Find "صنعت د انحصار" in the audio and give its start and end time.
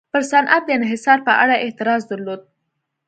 0.31-1.19